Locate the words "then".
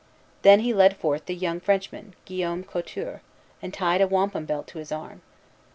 0.41-0.61